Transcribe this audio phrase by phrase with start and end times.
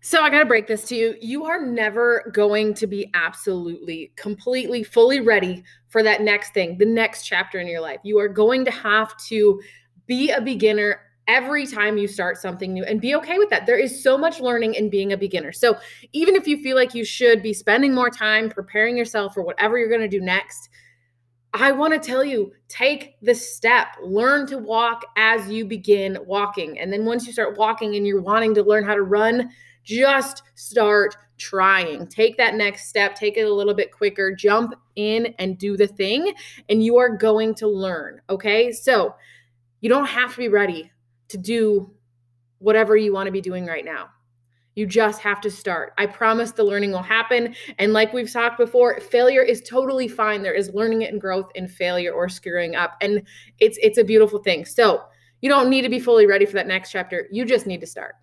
[0.00, 1.16] So I got to break this to you.
[1.20, 6.86] You are never going to be absolutely, completely, fully ready for that next thing, the
[6.86, 7.98] next chapter in your life.
[8.04, 9.60] You are going to have to
[10.06, 13.66] be a beginner every time you start something new and be okay with that.
[13.66, 15.52] There is so much learning in being a beginner.
[15.52, 15.76] So
[16.12, 19.78] even if you feel like you should be spending more time preparing yourself for whatever
[19.78, 20.70] you're going to do next,
[21.52, 26.78] I want to tell you take the step, learn to walk as you begin walking.
[26.78, 29.50] And then once you start walking and you're wanting to learn how to run,
[29.88, 32.06] just start trying.
[32.06, 35.86] Take that next step, take it a little bit quicker, jump in and do the
[35.86, 36.34] thing,
[36.68, 38.20] and you are going to learn.
[38.28, 38.70] Okay.
[38.70, 39.14] So
[39.80, 40.92] you don't have to be ready
[41.28, 41.90] to do
[42.58, 44.10] whatever you want to be doing right now.
[44.74, 45.92] You just have to start.
[45.96, 47.54] I promise the learning will happen.
[47.78, 50.42] And like we've talked before, failure is totally fine.
[50.42, 52.96] There is learning and growth in failure or screwing up.
[53.00, 53.22] And
[53.58, 54.64] it's it's a beautiful thing.
[54.64, 55.02] So
[55.40, 57.26] you don't need to be fully ready for that next chapter.
[57.32, 58.16] You just need to start.